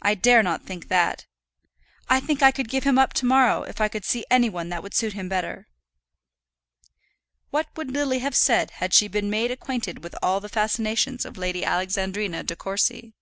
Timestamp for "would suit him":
4.84-5.28